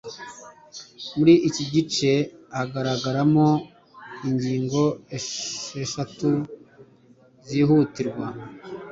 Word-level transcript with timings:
muri 1.15 1.33
iki 1.47 1.63
gice 1.73 2.11
hagaragaramo 2.57 3.47
ingingo 4.27 4.81
esheshatu 5.17 6.29
zihutirwa 7.47 8.27